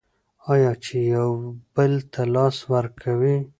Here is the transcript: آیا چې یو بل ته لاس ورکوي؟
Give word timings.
آیا 0.53 0.71
چې 0.83 0.95
یو 1.15 1.29
بل 1.75 1.91
ته 2.13 2.21
لاس 2.35 2.57
ورکوي؟ 2.73 3.37